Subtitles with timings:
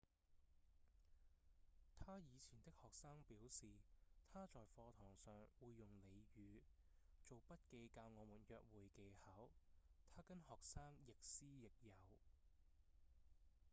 [1.99, 3.67] 他以前的學生表示：
[4.33, 6.59] 「他在課堂上會用俚語
[7.23, 9.47] 做筆記教我們約會技巧
[10.15, 11.93] 他跟學生亦師亦友」